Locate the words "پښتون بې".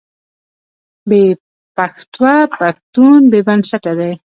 2.57-3.39